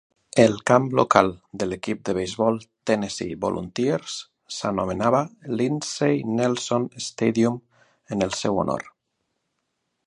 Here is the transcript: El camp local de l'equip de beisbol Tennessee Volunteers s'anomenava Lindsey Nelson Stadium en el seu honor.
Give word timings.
El 0.43 0.53
camp 0.69 0.85
local 0.99 1.27
de 1.63 1.67
l'equip 1.73 1.99
de 2.09 2.15
beisbol 2.19 2.57
Tennessee 2.91 3.37
Volunteers 3.43 4.17
s'anomenava 4.57 5.21
Lindsey 5.61 6.25
Nelson 6.41 6.91
Stadium 7.11 7.63
en 8.17 8.29
el 8.31 8.37
seu 8.43 8.61
honor. 8.65 8.91